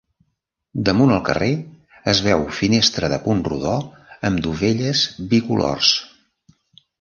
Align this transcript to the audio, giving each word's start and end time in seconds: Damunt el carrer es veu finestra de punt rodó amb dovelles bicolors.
Damunt 0.87 1.11
el 1.15 1.19
carrer 1.27 1.49
es 2.13 2.21
veu 2.27 2.45
finestra 2.61 3.11
de 3.15 3.19
punt 3.27 3.45
rodó 3.49 3.75
amb 4.31 4.43
dovelles 4.49 5.05
bicolors. 5.35 5.93